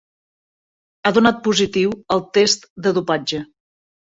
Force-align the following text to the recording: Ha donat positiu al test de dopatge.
Ha 1.03 1.11
donat 1.17 1.43
positiu 1.49 1.93
al 2.17 2.25
test 2.39 2.67
de 2.87 2.95
dopatge. 3.01 3.43